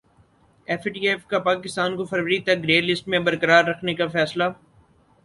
[0.67, 4.07] F A T F کا پاکستان کو فروری تک گرے لسٹ میں برقرار رکھنے کا
[4.07, 4.43] فیصلہ